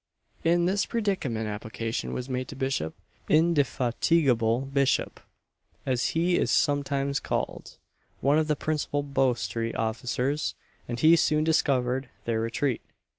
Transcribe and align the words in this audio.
In 0.43 0.65
this 0.65 0.87
predicament 0.87 1.45
application 1.47 2.11
was 2.11 2.27
made 2.27 2.47
to 2.47 2.55
Bishop 2.55 2.95
"Indefatigable 3.29 4.61
Bishop," 4.61 5.19
as 5.85 6.05
he 6.17 6.39
is 6.39 6.49
sometimes 6.49 7.19
called 7.19 7.77
one 8.19 8.39
of 8.39 8.47
the 8.47 8.55
principal 8.55 9.03
Bow 9.03 9.35
street 9.35 9.75
officers, 9.75 10.55
and 10.87 10.99
he 10.99 11.15
soon 11.15 11.43
discovered 11.43 12.09
their 12.25 12.41
retreat. 12.41 12.81